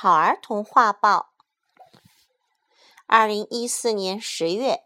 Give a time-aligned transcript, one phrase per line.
[0.00, 1.32] 好儿童画报，
[3.08, 4.84] 二零一四年十月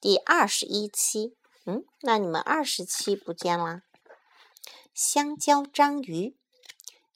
[0.00, 1.34] 第二十一期。
[1.64, 3.82] 嗯，那你们二十期不见啦？
[4.94, 6.36] 香蕉章鱼，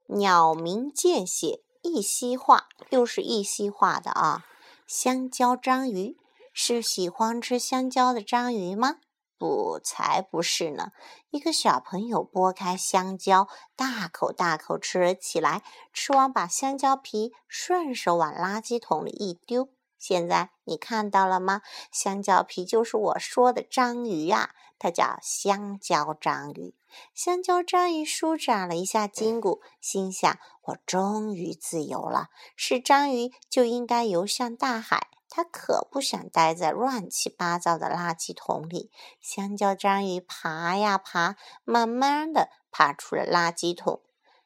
[0.06, 4.44] 鸟鸣见血，一夕画，又是一夕画的啊。
[4.84, 6.18] 香蕉章鱼
[6.52, 8.98] 是喜欢吃香蕉的章鱼吗？
[9.38, 10.92] 不，才不是呢！
[11.30, 15.62] 一个小朋友剥开香蕉，大口大口吃了起来。
[15.92, 19.68] 吃完，把香蕉皮顺手往垃圾桶里一丢。
[19.98, 21.62] 现在你看到了吗？
[21.90, 26.74] 香蕉皮就是我说的章鱼呀，它叫香蕉章鱼。
[27.14, 32.28] 香蕉章鱼舒展了一下筋骨，心想：我终于自由了。
[32.54, 35.08] 是章鱼就应该游向大海。
[35.36, 38.90] 他可不想待在乱七八糟的垃圾桶里。
[39.20, 44.00] 香蕉章鱼爬呀爬，慢慢的爬出了垃圾桶。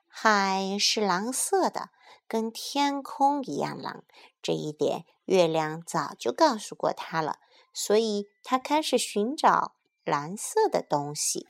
[0.09, 1.91] 海是蓝色的，
[2.27, 4.03] 跟天空一样蓝。
[4.43, 7.39] 这一点月亮早就告诉过他了，
[7.73, 11.47] 所以他开始寻找蓝色的东西。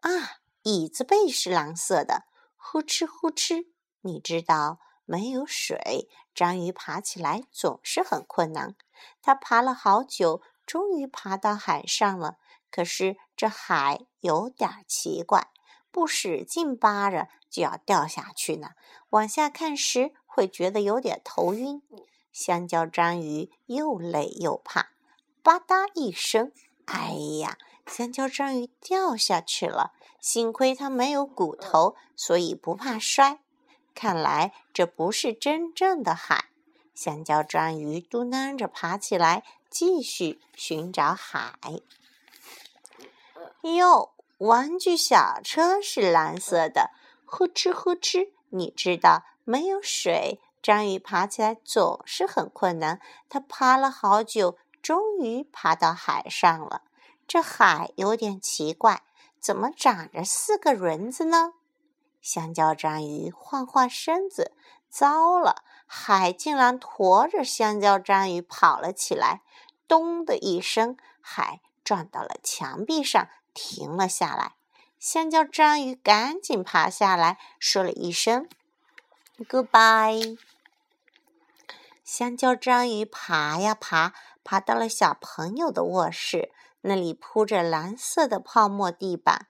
[0.00, 0.10] 啊，
[0.62, 3.68] 椅子背是蓝色的，呼哧呼哧，
[4.02, 4.78] 你知道？
[5.04, 8.74] 没有水，章鱼爬起来总是很困难。
[9.22, 12.38] 它爬了好久，终于爬到海上了。
[12.70, 15.48] 可是这海有点奇怪，
[15.90, 18.70] 不使劲扒着就要掉下去呢。
[19.10, 21.82] 往下看时会觉得有点头晕。
[22.32, 24.88] 香蕉章鱼又累又怕，
[25.42, 26.50] 吧嗒一声，
[26.86, 29.92] 哎呀，香蕉章鱼掉下去了。
[30.20, 33.43] 幸亏它没有骨头，所以不怕摔。
[33.94, 36.46] 看来这不是真正的海。
[36.94, 41.54] 香蕉章鱼嘟囔着爬起来，继续寻找海。
[43.62, 46.90] 哟，玩具小车是蓝色的，
[47.24, 48.30] 呼哧呼哧。
[48.50, 53.00] 你知道，没有水，章鱼爬起来总是很困难。
[53.28, 56.82] 它爬了好久，终于爬到海上了。
[57.26, 59.02] 这海有点奇怪，
[59.40, 61.54] 怎么长着四个轮子呢？
[62.24, 64.52] 香蕉章鱼晃晃身子，
[64.88, 65.62] 糟了！
[65.84, 69.42] 海竟然驮着香蕉章鱼跑了起来。
[69.86, 74.54] 咚的一声，海撞到了墙壁上，停了下来。
[74.98, 78.48] 香蕉章鱼赶紧爬下来，说了一声
[79.46, 80.38] “goodbye”。
[82.02, 89.48] 香蕉章鱼爬呀爬，爬到了小朋友的卧室，那里铺着蓝色的泡沫地板。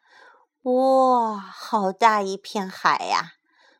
[0.64, 3.34] 哇，好大一片海呀！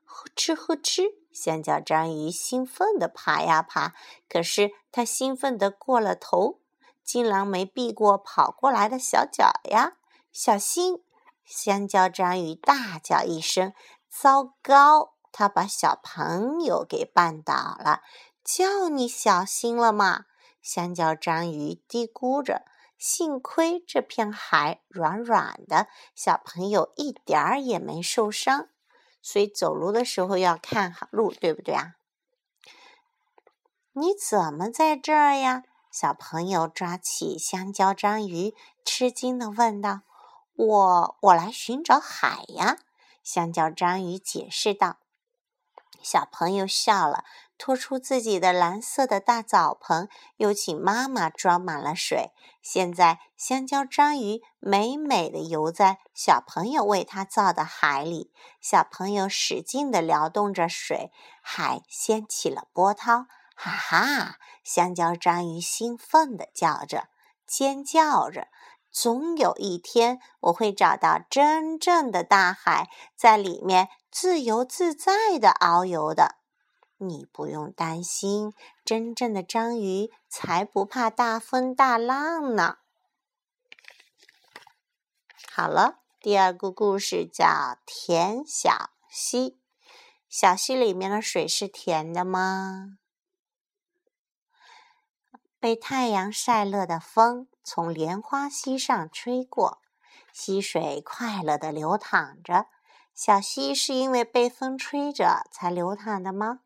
[0.05, 3.95] 呼哧呼哧，香蕉章鱼兴奋地爬呀爬，
[4.28, 6.61] 可是它兴奋得过了头，
[7.03, 9.94] 竟然没避过跑过来的小脚呀！
[10.31, 11.03] 小心！
[11.47, 13.73] 香蕉章鱼大叫一声
[14.11, 18.03] ：“糟糕！”它把小朋友给绊倒了。
[18.44, 20.27] 叫你小心了嘛？
[20.61, 22.67] 香蕉章鱼嘀咕着。
[23.07, 28.71] 幸亏这片海软软的，小朋友一点儿也没受伤。
[29.21, 31.97] 所以走路的时候要看好路，对不对啊？
[33.93, 35.65] 你怎么在这儿呀？
[35.93, 38.55] 小朋友抓起香蕉章鱼，
[38.87, 40.01] 吃惊的问道
[40.57, 42.79] ：“我我来寻找海呀。”
[43.23, 44.97] 香蕉章鱼解释道。
[46.01, 47.23] 小朋友笑了。
[47.57, 52.31] 拖出自己的蓝色的大澡盆，又请妈妈装满了水。
[52.61, 58.33] 现在，香蕉章鱼美美的游在小朋友为它造的海里。
[58.61, 63.27] 小朋友使劲地撩动着水，海掀起了波涛。
[63.55, 64.37] 哈哈！
[64.65, 67.09] 香蕉章鱼兴奋地叫着，
[67.47, 68.49] 尖叫着。
[68.91, 76.37] 总有一天，我会找到真正的大海，在里面自由自在地遨游的。
[76.99, 82.78] 你不用担心，真正的章鱼才不怕大风大浪呢。
[85.50, 87.44] 好了，第二个故事叫
[87.84, 89.50] 《甜小溪》。
[90.29, 92.99] 小溪里面的水是甜的吗？
[95.61, 99.81] 被太阳晒热的风从莲花溪上吹过，
[100.32, 102.67] 溪水快乐的流淌着。
[103.14, 106.61] 小溪是因为被风吹着才流淌的吗？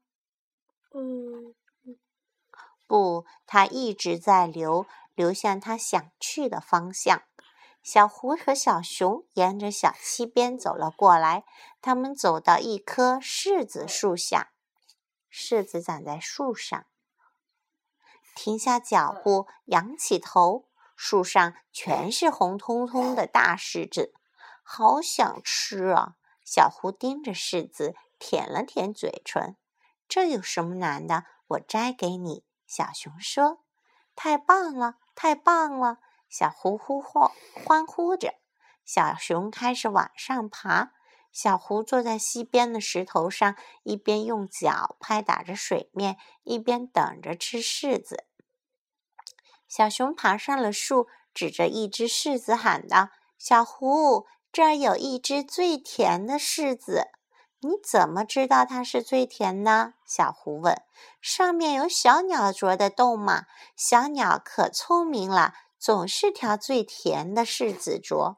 [0.94, 1.54] 嗯，
[2.86, 7.22] 不，它一直在流，流向它想去的方向。
[7.82, 11.44] 小狐和小熊沿着小溪边走了过来，
[11.80, 14.52] 他们走到一棵柿子树下，
[15.30, 16.86] 柿子长在树上，
[18.34, 24.12] 停下脚步，仰起头，树上全是红彤彤的大柿子，
[24.62, 26.16] 好想吃啊！
[26.44, 29.56] 小狐盯着柿子，舔了舔嘴唇。
[30.08, 31.24] 这有什么难的？
[31.48, 32.44] 我摘给你。
[32.66, 33.64] 小熊说
[34.16, 37.30] ：“太棒了，太棒了！”小狐呼呼
[37.64, 38.34] 欢呼着。
[38.84, 40.92] 小熊开始往上爬。
[41.30, 48.24] 小狐坐在溪边的石头上，一边用脚拍打着水面，一边等着吃柿子。
[49.68, 57.08] 小熊爬上了树，指着一只柿子喊道：“小狐，这儿有一只最甜的柿子。
[57.60, 60.82] 你怎么知道它是最甜呢？”小狐问。
[61.20, 63.46] “上面有小鸟啄的洞吗，
[63.76, 68.36] 小鸟可聪明了，总是挑最甜的柿子啄。”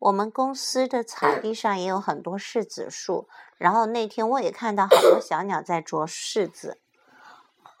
[0.00, 6.80] 我们公司的草地上也有很多柿子树，然后那天我也看到好多小鸟在啄柿子。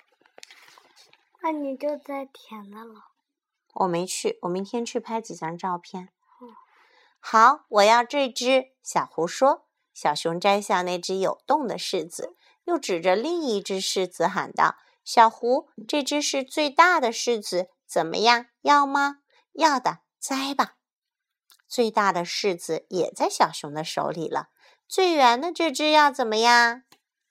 [1.42, 3.06] 那你就在甜的了。
[3.74, 6.10] 我没去，我明天去拍几张照片。
[7.18, 8.72] 好，我要这只。
[8.84, 9.66] 小狐说。
[9.94, 18.46] 小熊摘下那只有洞的柿子，又指着另一只柿子喊道：“小狐，这只是最大的柿子，怎么样？
[18.62, 19.18] 要吗？
[19.52, 20.74] 要的，摘吧。”
[21.68, 24.48] 最大的柿子也在小熊的手里了。
[24.88, 26.82] 最圆的这只要怎么样？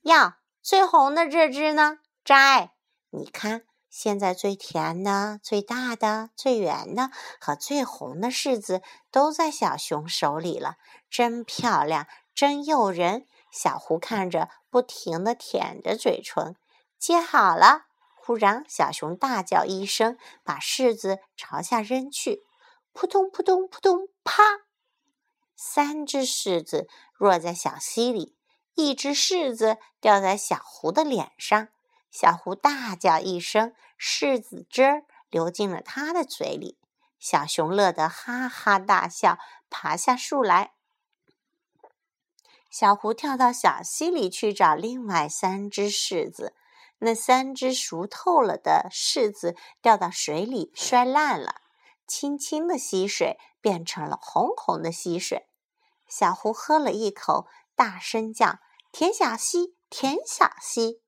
[0.02, 0.36] 要。
[0.62, 2.00] 最红的这只呢？
[2.24, 2.74] 摘。
[3.10, 3.64] 你看。
[3.94, 7.12] 现在最甜的、最大的、最圆的
[7.42, 8.82] 和最红的柿子
[9.12, 10.78] 都在小熊手里了，
[11.10, 12.08] 真漂亮，
[12.42, 13.28] 真诱人。
[13.52, 16.56] 小狐看着，不停地舔着嘴唇。
[16.98, 17.86] 接好了！
[18.16, 22.42] 忽然，小熊大叫一声，把柿子朝下扔去，
[22.94, 24.42] 扑通扑通扑通，啪！
[25.56, 28.36] 三只柿子落在小溪里，
[28.74, 31.68] 一只柿子掉在小狐的脸上。
[32.10, 36.80] 小狐大叫一声，柿子汁儿流进了他的嘴里。
[37.20, 39.38] 小熊乐得哈哈大笑，
[39.70, 40.74] 爬下树来。
[42.72, 46.56] 小狐跳到小溪里去找另外三只柿子。
[47.04, 51.62] 那三只熟透了的柿子掉到水里，摔烂了。
[52.08, 55.48] 清清的溪水变成了红红的溪水。
[56.08, 58.60] 小狐喝了一口，大声叫
[58.92, 61.02] ：“甜小溪，甜小溪！”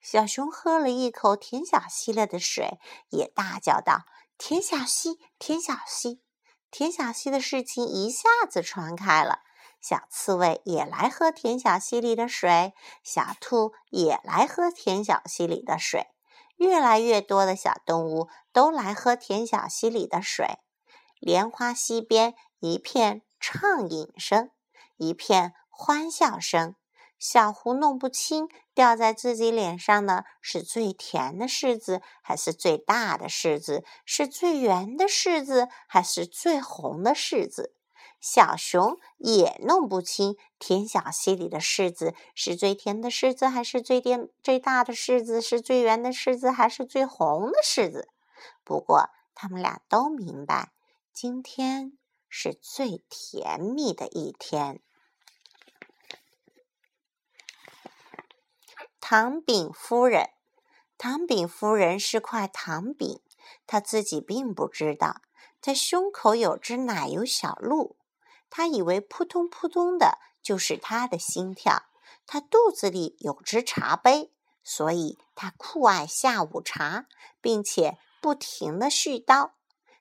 [0.00, 2.78] 小熊喝了一口甜小溪了的水，
[3.08, 4.04] 也大叫道
[4.36, 6.22] ：“甜小溪，甜小溪，
[6.70, 9.40] 甜小溪！”的事情一下子传开了。
[9.80, 16.08] 小刺猬也来喝甜小溪里的水，小兔也来喝甜小溪里的水，
[16.56, 20.58] 越来越多的小动物都来喝甜小溪里的水。
[21.18, 24.50] 莲花溪边一片畅饮声，
[24.96, 26.74] 一片欢笑声。
[27.18, 33.84] 小狐弄不清掉在自己脸上的是最甜的柿子，还是最大的柿子？
[34.06, 37.74] 是最圆的柿子，还是最红的柿子？
[38.20, 45.40] 小熊也弄不清甜小溪里的柿子是最甜的柿子，还是最甜最大的柿子？
[45.40, 48.10] 是最圆的柿子，还是最红的柿子？
[48.62, 50.72] 不过，他们俩都明白，
[51.14, 51.96] 今天
[52.28, 54.80] 是最甜蜜的一天。
[59.00, 60.28] 糖饼夫人，
[60.98, 63.20] 糖饼夫人是块糖饼，
[63.66, 65.22] 她自己并不知道，
[65.62, 67.96] 她胸口有只奶油小鹿，
[68.50, 71.84] 他以为扑通扑通的就是他的心跳。
[72.26, 74.32] 他肚子里有只茶杯，
[74.62, 77.06] 所以他酷爱下午茶，
[77.40, 79.52] 并且不停的絮叨。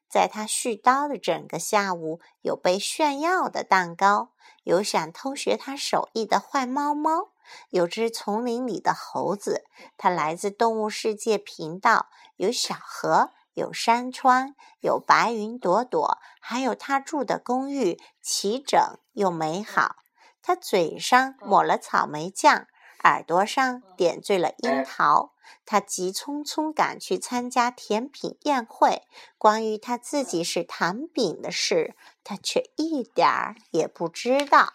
[0.09, 4.31] 在他絮叨的整个下午，有被炫耀的蛋糕，
[4.63, 7.29] 有想偷学他手艺的坏猫猫。
[7.69, 9.65] 有只丛林里的猴子，
[9.97, 12.07] 它来自动物世界频道。
[12.35, 18.79] 有小河，有山川，有白云朵朵，还有他住的公寓，齐整
[19.11, 19.97] 又美好。
[20.41, 22.65] 他嘴上抹了草莓酱，
[23.03, 25.33] 耳朵上点缀了樱桃。
[25.65, 29.03] 他急匆匆赶去参加甜品宴会，
[29.37, 34.73] 关于他自己是糖饼的事，他却一点儿也不知道。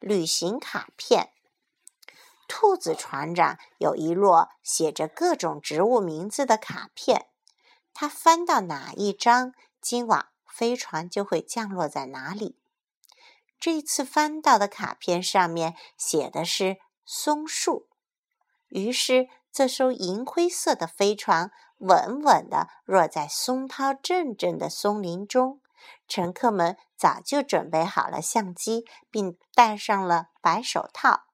[0.00, 1.35] 旅行卡片。
[2.48, 7.26] 兔子船长有一摞写着各种植物名字的卡片，
[7.92, 12.56] 他翻到哪一张，今晚飞船就会降落在哪里。
[13.58, 17.88] 这次翻到的卡片上面写的是松树，
[18.68, 25.60] 于是这艘银灰色的飞船稳稳地落在松涛阵阵的松林中。
[26.08, 31.25] 乘客们早就准备好了相机，并戴上了白手套。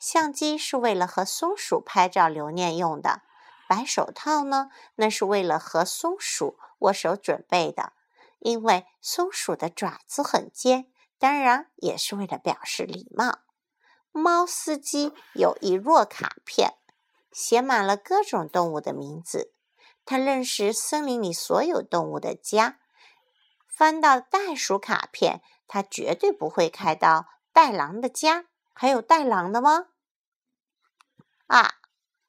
[0.00, 3.20] 相机是为了和松鼠拍照留念用的，
[3.68, 7.92] 白手套呢，那是为了和松鼠握手准备的。
[8.38, 13.40] 因为松鼠的爪子很尖，当然也是为了表示礼貌。
[14.10, 16.72] 猫司机有一摞卡片，
[17.30, 19.52] 写满了各种动物的名字。
[20.06, 22.78] 他认识森林里所有动物的家。
[23.68, 28.46] 翻到袋鼠卡片，他绝对不会开到袋狼的家。
[28.72, 29.88] 还有袋狼的吗？
[31.50, 31.80] 啊，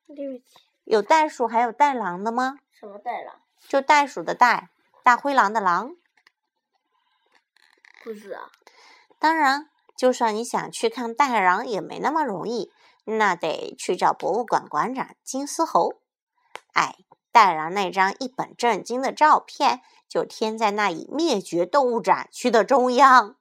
[0.07, 2.57] 对不起，有袋鼠还有袋狼的吗？
[2.71, 3.39] 什么袋狼？
[3.67, 4.71] 就袋鼠的袋，
[5.03, 5.95] 大灰狼的狼。
[8.03, 8.49] 不是啊。
[9.19, 12.73] 当然，就算你想去看袋狼，也没那么容易，
[13.03, 16.01] 那得去找博物馆馆长金丝猴。
[16.73, 16.95] 哎，
[17.31, 23.35] 袋狼那张一本正经的照片就贴在那已灭绝动物展区的中央，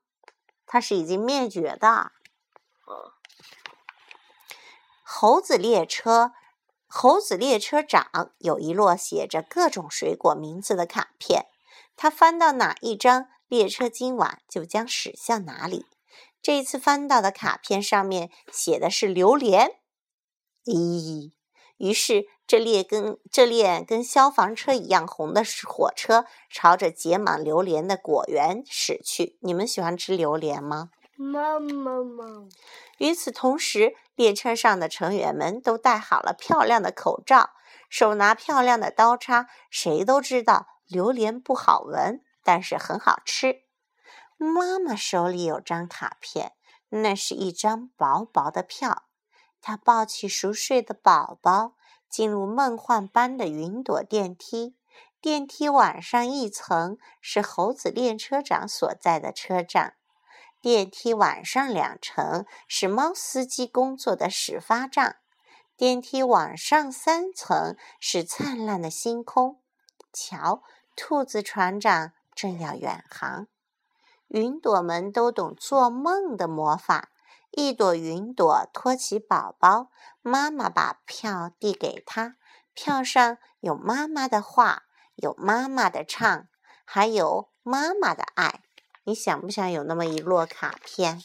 [0.66, 2.12] 它是已经灭绝的。
[5.12, 6.30] 猴子列车，
[6.86, 11.46] 猴子列车长有一摞写着各种水果名字的卡片，
[11.96, 15.86] 他翻到哪一张，列车今晚就将驶向哪里。
[16.40, 19.72] 这次翻到的卡片上面写的是榴莲，
[20.64, 21.32] 咦，
[21.76, 29.36] 于是这列跟这列跟消防车一样红的火车朝着结满榴莲的果园驶去。
[29.40, 30.90] 你们喜欢吃榴莲吗？
[31.20, 32.48] 妈妈妈。
[32.96, 37.50] 与此同时，列车上的成员们都戴好了漂亮的口罩，
[37.90, 39.46] 手拿漂亮的刀叉。
[39.68, 43.64] 谁都知道榴莲不好闻，但是很好吃。
[44.38, 46.52] 妈妈手里有张卡片，
[46.88, 49.02] 那是一张薄薄的票。
[49.60, 51.74] 她抱起熟睡的宝宝，
[52.08, 54.74] 进入梦幻般的云朵电梯。
[55.20, 59.96] 电梯往上一层是猴子列车长所在的车站。
[60.60, 65.16] 电梯往上两层是猫司机工作的始发站，
[65.76, 69.62] 电梯往上三层是灿烂的星空。
[70.12, 70.62] 瞧，
[70.94, 73.46] 兔子船长正要远航。
[74.28, 77.10] 云朵们都懂做梦的魔法。
[77.52, 79.90] 一朵云朵托起宝宝，
[80.22, 82.36] 妈妈把票递给他，
[82.74, 84.84] 票上有妈妈的话，
[85.16, 86.46] 有妈妈的唱，
[86.84, 88.62] 还有妈妈的爱。
[89.10, 91.20] 你想不想有那么一摞卡片？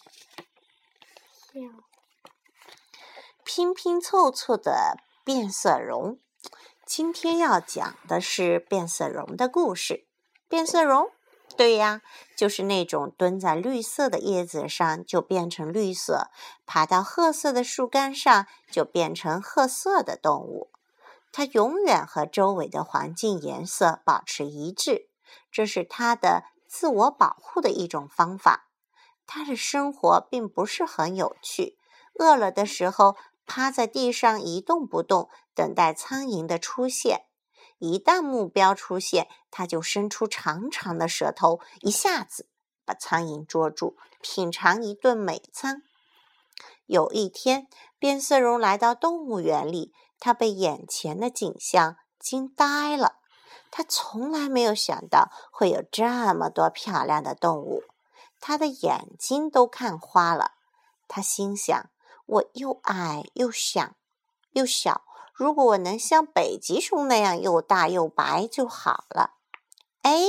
[3.44, 6.20] 拼拼凑凑的变色龙，
[6.84, 10.08] 今天要讲的是变色龙的故事。
[10.50, 11.12] 变色龙，
[11.56, 12.02] 对呀，
[12.36, 16.32] 就是那种蹲在绿色的叶子上就变成绿色，
[16.66, 20.72] 爬到褐色的树干上就变成褐色的动物。
[21.32, 25.08] 它永远和周围的环境颜色保持一致，
[25.52, 26.46] 这是它的。
[26.78, 28.68] 自我保护的一种方法，
[29.26, 31.78] 它的生活并不是很有趣。
[32.20, 33.16] 饿了的时候，
[33.46, 37.28] 趴在地上一动不动，等待苍蝇的出现。
[37.78, 42.50] 一旦目标出现，它就伸出长长的舌头，一下子
[42.84, 45.82] 把苍蝇捉住，品尝一顿美餐。
[46.88, 53.20] 有一天，变色龙来到动物园里，它被眼前的景象惊呆了。
[53.78, 57.84] 他从来没有想到会有这么多漂亮的动物，
[58.40, 60.52] 他的眼睛都看花了。
[61.10, 61.90] 他心想
[62.26, 63.96] ：“我又矮又小，
[64.52, 65.02] 又小。
[65.34, 69.32] 如果我能像北极熊那样又大又白就好了。”
[70.04, 70.22] 哎，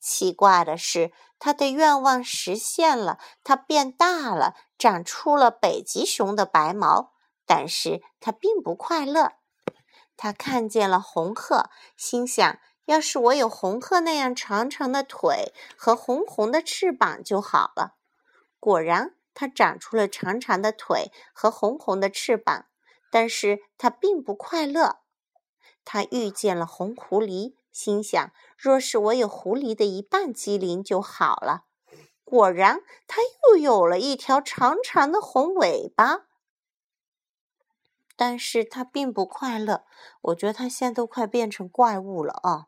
[0.00, 7.12] 奇怪的是，他的愿望实现了，他变大了，长出了北极熊的白毛。
[7.44, 9.32] 但是他并不快乐。
[10.16, 12.58] 他看见了红鹤，心想。
[12.86, 17.94] 要是我有红鹤那样长长的腿和红红的翅膀就好了。
[18.58, 22.66] 果然，它长出了长长的腿和红红的翅膀，
[23.10, 24.98] 但是它并不快乐。
[25.84, 31.64] 它遇见了红狐狸，心想：若是我有狐狸的一半机灵就好了。
[32.24, 36.26] 果然，它又有了一条长长的红尾巴，
[38.14, 39.84] 但是它并不快乐。
[40.20, 42.66] 我觉得它现在都快变成怪物了啊！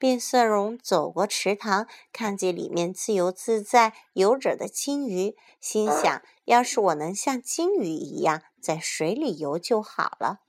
[0.00, 10.40] 变色龙走过池塘，看见里面自由自在游着的金鱼，心想：要是我能像金鱼一样在水里游就好了。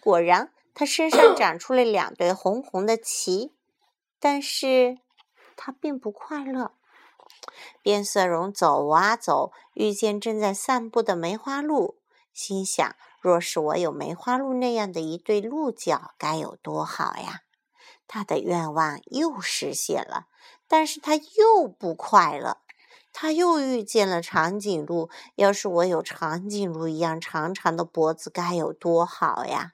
[0.00, 3.52] 果然，它身上长出了两对红红的鳍，
[4.18, 4.98] 但是
[5.54, 6.72] 它并不快乐。
[7.82, 12.00] 变色龙走啊走，遇见正在散步的梅花鹿，
[12.32, 17.42] 心想：若是我有梅花鹿那样的一对鹿角，该有多好呀！
[18.12, 20.26] 他的愿望又实现了，
[20.66, 22.56] 但是他又不快乐。
[23.12, 29.70] 他又遇见了长颈鹿，要是我有长颈鹿一样长长的脖子，该有多好呀！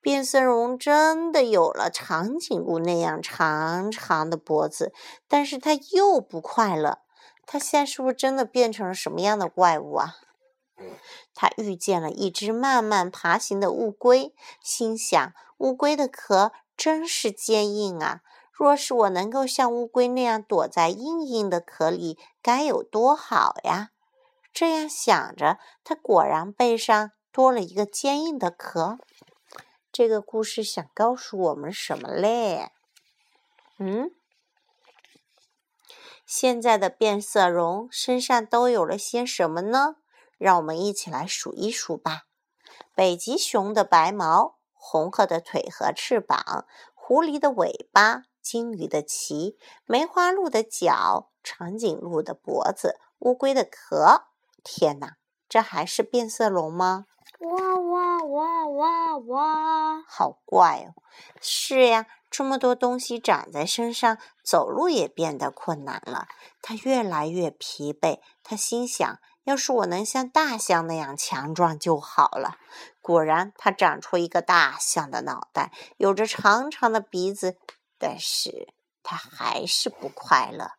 [0.00, 4.94] 变色龙真的有了长颈鹿那样长长的脖子，
[5.28, 7.00] 但是它又不快乐。
[7.44, 10.16] 它现在是不是真的变成了什么样的怪物啊？
[11.34, 18.20] 他遇见了一只慢慢爬行的乌龟，心想：乌龟的壳真是坚硬啊！
[18.52, 23.90] 若是我能够像乌龟那样躲在硬硬的壳里，该有多好呀！
[24.52, 28.98] 这样想着，他果然背上多了一个坚硬的壳。
[29.92, 32.70] 这个故事想告诉我们什么嘞？
[33.78, 34.10] 嗯？
[36.24, 39.96] 现在的变色龙身上都有了些什么呢？
[40.38, 42.22] 让我们一起来数一数吧：
[42.94, 44.55] 北极熊的白毛，
[44.88, 46.64] 红鹤的腿和翅膀，
[46.94, 54.26] 狐狸的尾巴，金鱼的鳍，梅花鹿的脚，长颈鹿的脖子，乌龟的壳。
[54.62, 55.16] 天哪，
[55.48, 57.06] 这还是变色龙吗？
[57.40, 60.02] 哇哇哇哇哇！
[60.06, 60.94] 好怪哦！
[61.40, 66.28] 是呀，这么多东西长在身上，走路也变得困难了。
[66.62, 68.20] 他越来越疲惫。
[68.44, 72.58] 他心想：要是我能像大象那样强壮就好了。
[73.06, 77.56] 果然，他长出一个大象的脑袋，有着长长的鼻子。
[77.98, 80.72] 但是他还是不快乐。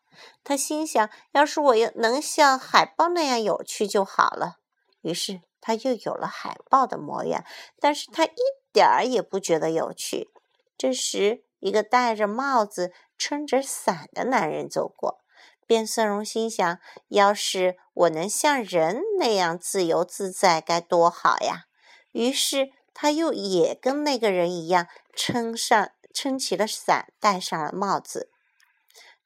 [0.43, 4.57] 他心想：要是我能像海豹那样有趣就好了。
[5.01, 5.41] 于是。
[5.59, 7.43] 他又有了海豹的模样，
[7.81, 8.35] 但是他一
[8.71, 10.29] 点儿也不觉得有趣。
[10.77, 15.19] 这时，一个戴着帽子、撑着伞的男人走过。
[15.65, 16.79] 变色龙心想：
[17.09, 21.66] 要是我能像人那样自由自在，该多好呀！
[22.11, 28.31] 于是，他又也跟那个人一样，撑上撑起了伞，戴上了帽子。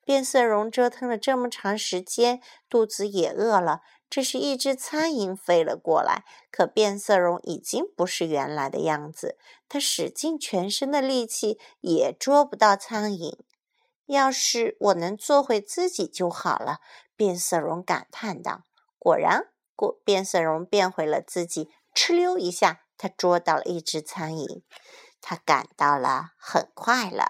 [0.04, 3.82] 变色龙折腾了这么长时间，肚子也饿了。
[4.10, 9.38] 这时，一只苍蝇飞了过来，可变色龙已经不是原来的样子。
[9.70, 13.38] 它使尽全身的力气，也捉不到苍蝇。
[14.08, 16.80] 要是我能做回自己就好了，
[17.16, 18.64] 变色龙感叹道。
[19.00, 19.46] 果然，
[19.78, 24.62] 过变色龙变回了自己，哧溜一下，他捉到了一只苍蝇。
[25.22, 27.25] 他感到了很快乐。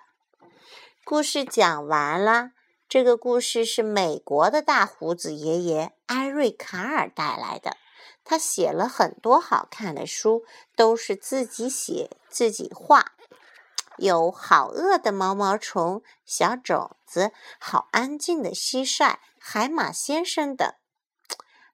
[1.03, 2.51] 故事讲完了。
[2.87, 7.77] 这个故事是美国的大胡子爷爷艾瑞卡尔带来的。
[8.23, 10.43] 他写了很多好看的书，
[10.75, 13.13] 都是自己写自己画。
[13.97, 20.69] 有好饿的毛毛虫、小种子、好安静的蟋蟀、海马先生等。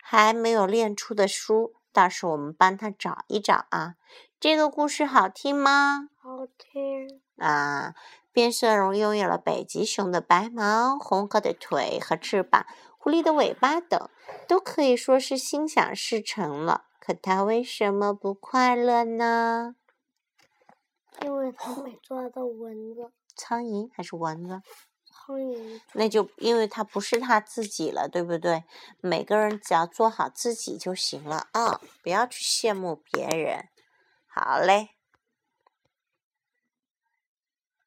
[0.01, 3.95] 还没有练出的书，到时我们帮他找一找啊。
[4.39, 6.09] 这个故事好听吗？
[6.21, 7.95] 好听啊。
[8.31, 12.67] 变色龙拥有了北极熊的白毛、红鹤的腿和翅膀、
[12.99, 14.11] 狐狸的尾巴等，
[14.47, 16.85] 都可以说是心想事成了。
[16.99, 19.75] 可它为什么不快乐呢？
[21.23, 23.11] 因为它没抓到蚊子。
[23.35, 24.61] 苍蝇还是蚊子？
[25.93, 28.63] 那就因为他不是他自己了，对不对？
[29.01, 31.81] 每个人只要做好自己就行了啊！
[32.03, 33.69] 不要去羡慕别人。
[34.27, 34.96] 好嘞。